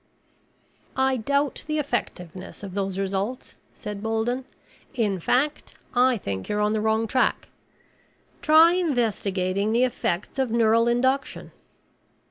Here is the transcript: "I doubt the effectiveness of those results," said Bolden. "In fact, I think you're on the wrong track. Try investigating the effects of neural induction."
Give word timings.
"I 0.97 1.15
doubt 1.17 1.63
the 1.67 1.77
effectiveness 1.77 2.63
of 2.63 2.73
those 2.73 2.97
results," 2.97 3.55
said 3.75 4.01
Bolden. 4.01 4.45
"In 4.95 5.19
fact, 5.19 5.75
I 5.93 6.17
think 6.17 6.49
you're 6.49 6.59
on 6.59 6.71
the 6.71 6.81
wrong 6.81 7.05
track. 7.05 7.49
Try 8.41 8.71
investigating 8.71 9.73
the 9.73 9.83
effects 9.83 10.39
of 10.39 10.49
neural 10.49 10.87
induction." 10.87 11.51